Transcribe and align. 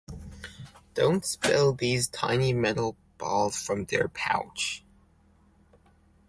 Don't 0.95 1.23
spill 1.23 1.73
these 1.73 2.07
tiny 2.07 2.53
metal 2.53 2.97
balls 3.19 3.55
from 3.61 3.85
their 3.85 4.07
pouch 4.07 4.83